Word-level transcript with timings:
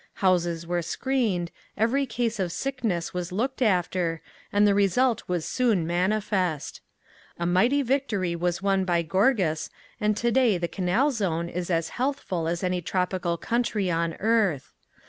Houses 0.15 0.65
were 0.65 0.81
screened, 0.81 1.51
every 1.77 2.07
case 2.07 2.39
of 2.39 2.51
sickness 2.51 3.13
was 3.13 3.31
looked 3.31 3.61
after, 3.61 4.19
and 4.51 4.65
the 4.65 4.73
result 4.73 5.21
was 5.27 5.45
soon 5.45 5.85
manifest. 5.85 6.81
A 7.37 7.45
mighty 7.45 7.83
victory 7.83 8.35
was 8.35 8.63
won 8.63 8.83
by 8.83 9.03
Gorgas 9.03 9.69
and 9.99 10.17
today 10.17 10.57
the 10.57 10.67
Canal 10.67 11.11
Zone 11.11 11.47
is 11.49 11.69
as 11.69 11.89
healthful 11.89 12.47
as 12.47 12.63
any 12.63 12.81
tropical 12.81 13.37
country 13.37 13.91
on 13.91 14.15
earth. 14.15 14.73